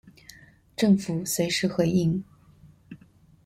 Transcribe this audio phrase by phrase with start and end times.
[0.75, 2.23] 政府隨時回應